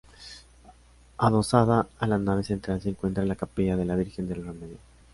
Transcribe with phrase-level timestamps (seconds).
[1.19, 4.77] Adosada a la nave central se encuentra la capilla de la Virgen del Remedio.